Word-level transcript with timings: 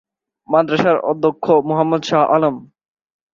মাদ্রাসার 0.49 0.97
অধ্যক্ষ 1.11 1.45
মোহাম্মদ 1.67 2.01
শাহ 2.09 2.21
আলম। 2.35 2.55